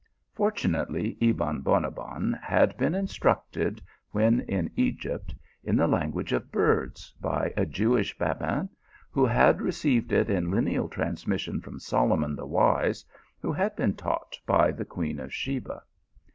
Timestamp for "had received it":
9.27-10.27